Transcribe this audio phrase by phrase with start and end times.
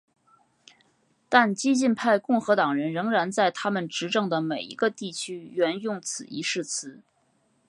[1.29, 7.01] 但激进派共和党人仍然在他们执政的每一个地区援用此一誓词。